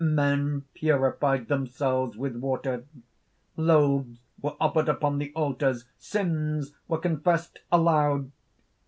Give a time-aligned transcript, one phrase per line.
[0.03, 2.85] Men purified themselves with water;
[3.55, 8.31] loaves were offered upon the altars, sins were confessed aloud.